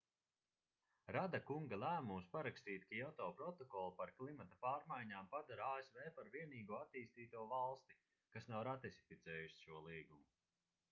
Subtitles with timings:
[1.15, 7.99] rada kunga lēmums parakstīt kioto protokolu par klimata pārmaiņām padara asv par vienīgo attīstīto valsti
[8.37, 10.25] kas nav ratificējusi šo līgumu